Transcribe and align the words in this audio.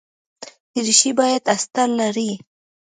دریشي 0.73 1.11
باید 1.19 1.41
استر 1.55 1.87
لري. 1.99 2.31